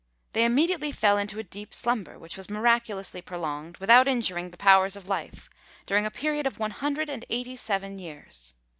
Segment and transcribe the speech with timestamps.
[0.33, 4.95] They immediately fell into a deep slumber, which was miraculously prolonged, without injuring the powers
[4.95, 5.47] of life,
[5.85, 8.55] during a period of one hundred and eighty seven years.